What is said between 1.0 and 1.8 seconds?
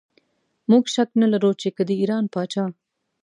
نه لرو چې